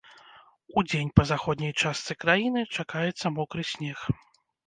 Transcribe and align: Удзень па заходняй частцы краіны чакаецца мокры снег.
Удзень 0.81 1.11
па 1.19 1.25
заходняй 1.31 1.73
частцы 1.83 2.17
краіны 2.25 2.65
чакаецца 2.77 3.35
мокры 3.37 3.63
снег. 3.75 3.99